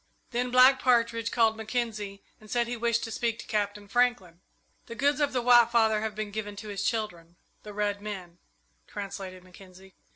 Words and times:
Then 0.31 0.49
Black 0.49 0.79
Partridge 0.79 1.29
called 1.29 1.55
Mackenzie 1.55 2.23
and 2.39 2.49
said 2.49 2.65
he 2.65 2.75
wished 2.75 3.03
to 3.03 3.11
speak 3.11 3.37
to 3.37 3.45
Captain 3.45 3.87
Franklin. 3.87 4.41
"The 4.87 4.95
goods 4.95 5.19
of 5.19 5.31
the 5.31 5.43
White 5.43 5.69
Father 5.69 6.01
have 6.01 6.15
been 6.15 6.31
given 6.31 6.55
to 6.55 6.69
his 6.69 6.83
children, 6.83 7.35
the 7.61 7.71
red 7.71 8.01
men," 8.01 8.39
translated 8.87 9.43
Mackenzie. 9.43 9.93